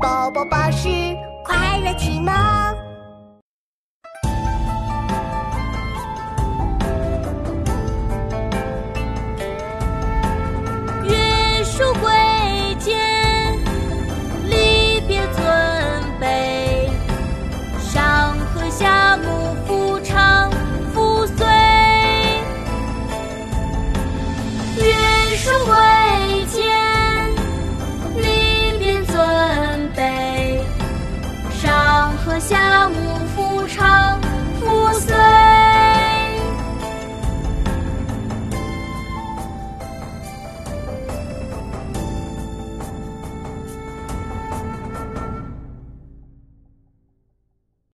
[0.00, 0.88] 宝宝宝是
[1.44, 2.32] 快乐起蒙。
[11.04, 12.10] 约束归
[12.78, 13.17] 家。
[32.28, 33.27] 和下午。